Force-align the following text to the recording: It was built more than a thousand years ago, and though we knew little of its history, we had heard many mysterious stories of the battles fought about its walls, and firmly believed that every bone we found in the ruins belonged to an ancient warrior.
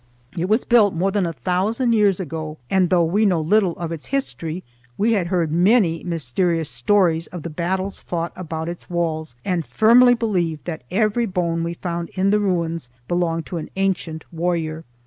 It 0.35 0.49
was 0.49 0.63
built 0.63 0.95
more 0.95 1.11
than 1.11 1.27
a 1.27 1.33
thousand 1.33 1.93
years 1.93 2.19
ago, 2.19 2.57
and 2.71 2.89
though 2.89 3.03
we 3.03 3.23
knew 3.23 3.35
little 3.37 3.73
of 3.77 3.91
its 3.91 4.07
history, 4.07 4.63
we 4.97 5.13
had 5.13 5.27
heard 5.27 5.51
many 5.51 6.03
mysterious 6.03 6.71
stories 6.71 7.27
of 7.27 7.43
the 7.43 7.51
battles 7.51 7.99
fought 7.99 8.33
about 8.35 8.67
its 8.67 8.89
walls, 8.89 9.35
and 9.45 9.63
firmly 9.63 10.15
believed 10.15 10.65
that 10.65 10.83
every 10.89 11.27
bone 11.27 11.63
we 11.63 11.75
found 11.75 12.09
in 12.15 12.31
the 12.31 12.39
ruins 12.39 12.89
belonged 13.07 13.45
to 13.45 13.57
an 13.57 13.69
ancient 13.75 14.25
warrior. 14.33 14.85